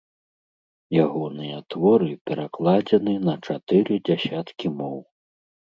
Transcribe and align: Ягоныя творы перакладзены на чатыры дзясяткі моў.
Ягоныя 1.03 1.57
творы 1.75 2.09
перакладзены 2.29 3.13
на 3.29 3.39
чатыры 3.49 3.95
дзясяткі 4.09 4.77
моў. 4.83 4.97